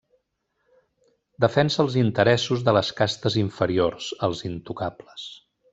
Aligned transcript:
Defensa 1.45 1.83
els 1.85 1.99
interessos 2.05 2.65
de 2.69 2.75
les 2.79 2.91
castes 3.03 3.39
inferiors, 3.45 4.13
els 4.31 4.45
intocables. 4.55 5.33